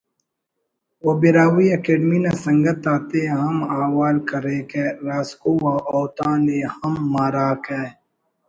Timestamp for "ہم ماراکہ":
6.75-7.81